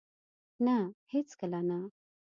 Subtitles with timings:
[0.65, 0.77] نه!
[1.11, 1.79] هیڅکله نه